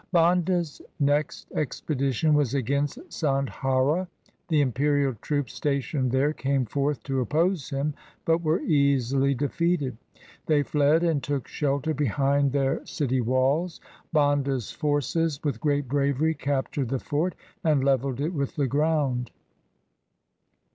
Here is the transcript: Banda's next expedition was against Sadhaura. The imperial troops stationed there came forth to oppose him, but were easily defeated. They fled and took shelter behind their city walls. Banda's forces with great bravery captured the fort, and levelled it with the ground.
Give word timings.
Banda's 0.11 0.81
next 0.99 1.51
expedition 1.51 2.33
was 2.33 2.55
against 2.55 2.97
Sadhaura. 3.11 4.07
The 4.47 4.61
imperial 4.61 5.13
troops 5.21 5.53
stationed 5.53 6.09
there 6.11 6.33
came 6.33 6.65
forth 6.65 7.03
to 7.03 7.19
oppose 7.19 7.69
him, 7.69 7.93
but 8.25 8.41
were 8.41 8.61
easily 8.61 9.35
defeated. 9.35 9.95
They 10.47 10.63
fled 10.63 11.03
and 11.03 11.21
took 11.21 11.47
shelter 11.47 11.93
behind 11.93 12.51
their 12.51 12.83
city 12.83 13.21
walls. 13.21 13.79
Banda's 14.11 14.71
forces 14.71 15.39
with 15.43 15.61
great 15.61 15.87
bravery 15.87 16.33
captured 16.33 16.89
the 16.89 16.97
fort, 16.97 17.35
and 17.63 17.83
levelled 17.83 18.19
it 18.19 18.33
with 18.33 18.55
the 18.55 18.65
ground. 18.65 19.29